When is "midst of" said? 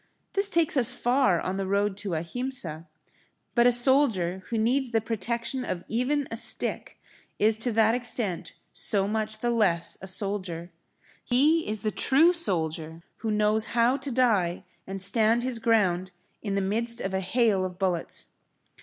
16.61-17.13